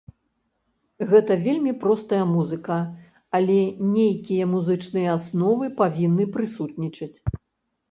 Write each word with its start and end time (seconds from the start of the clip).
Гэта 1.09 1.35
вельмі 1.47 1.73
простая 1.83 2.21
музыка, 2.37 2.79
але 3.41 3.59
нейкія 3.97 4.49
музычныя 4.55 5.15
асновы 5.19 5.65
павінны 5.85 6.31
прысутнічаць. 6.39 7.15